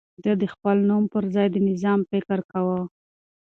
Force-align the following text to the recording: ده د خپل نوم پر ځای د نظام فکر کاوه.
ده 0.23 0.31
د 0.41 0.43
خپل 0.53 0.77
نوم 0.89 1.03
پر 1.13 1.23
ځای 1.33 1.47
د 1.51 1.57
نظام 1.69 1.99
فکر 2.11 2.37
کاوه. 2.51 2.81